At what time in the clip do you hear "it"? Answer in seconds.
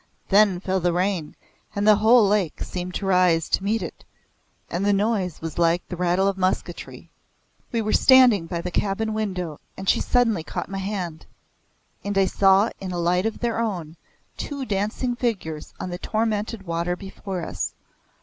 3.83-4.03